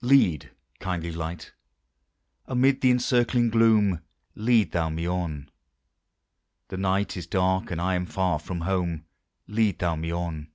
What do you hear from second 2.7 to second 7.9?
the encircling gloom, Lead thou me on! The night is dark, and